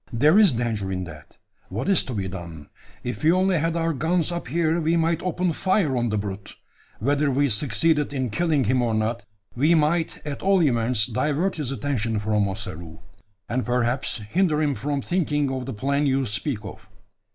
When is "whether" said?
6.97-7.29